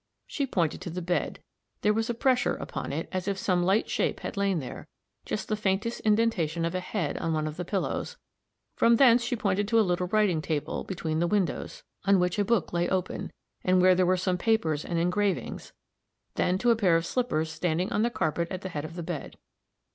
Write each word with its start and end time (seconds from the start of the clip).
She 0.25 0.47
pointed 0.47 0.81
to 0.81 0.89
the 0.89 0.99
bed; 1.03 1.43
there 1.81 1.93
was 1.93 2.09
a 2.09 2.15
pressure 2.15 2.55
upon 2.55 2.91
it, 2.91 3.07
as 3.11 3.27
if 3.27 3.37
some 3.37 3.61
light 3.61 3.87
shape 3.87 4.21
had 4.21 4.35
lain 4.35 4.57
there 4.57 4.87
just 5.25 5.47
the 5.47 5.55
faintest 5.55 5.99
indentation 5.99 6.65
of 6.65 6.73
a 6.73 6.79
head 6.79 7.19
on 7.19 7.33
one 7.33 7.45
of 7.45 7.55
the 7.55 7.63
pillows; 7.63 8.17
from 8.75 8.95
thence 8.95 9.21
she 9.23 9.35
pointed 9.35 9.67
to 9.67 9.79
a 9.79 9.85
little 9.85 10.07
writing 10.07 10.41
table, 10.41 10.83
between 10.83 11.19
the 11.19 11.27
windows, 11.27 11.83
on 12.03 12.19
which 12.19 12.39
a 12.39 12.43
book 12.43 12.73
lay 12.73 12.89
open, 12.89 13.31
and 13.63 13.79
where 13.79 13.93
there 13.93 14.07
were 14.07 14.17
some 14.17 14.39
papers 14.39 14.83
and 14.83 14.97
engravings; 14.97 15.71
then 16.33 16.57
to 16.57 16.71
a 16.71 16.75
pair 16.75 16.95
of 16.95 17.05
slippers 17.05 17.51
standing 17.51 17.91
on 17.93 18.01
the 18.01 18.09
carpet 18.09 18.47
at 18.49 18.61
the 18.61 18.69
head 18.69 18.83
of 18.83 18.95
the 18.95 19.03
bed. 19.03 19.37